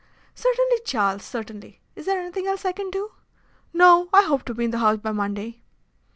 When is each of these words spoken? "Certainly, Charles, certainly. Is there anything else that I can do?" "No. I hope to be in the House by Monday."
"Certainly, 0.33 0.77
Charles, 0.83 1.21
certainly. 1.23 1.79
Is 1.95 2.07
there 2.07 2.19
anything 2.19 2.47
else 2.47 2.63
that 2.63 2.69
I 2.69 2.71
can 2.71 2.89
do?" 2.89 3.11
"No. 3.71 4.09
I 4.11 4.23
hope 4.23 4.41
to 4.45 4.53
be 4.55 4.65
in 4.65 4.71
the 4.71 4.79
House 4.79 4.97
by 4.97 5.11
Monday." 5.11 5.61